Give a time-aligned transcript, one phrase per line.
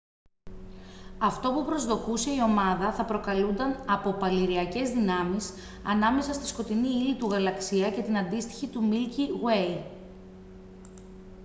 [1.17, 5.53] αυτό που προσδοκούσε η ομάδα θα προκαλούνταν από παλιρροιακές δυνάμεις
[5.85, 9.83] ανάμεσα στη σκοτεινή ύλη του γαλαξία και την αντίστοιχη του μίλκι γουέι